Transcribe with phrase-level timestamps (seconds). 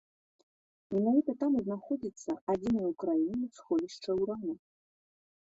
[0.93, 4.53] Менавіта там і знаходзіцца адзінае ў краіне сховішча ўрану.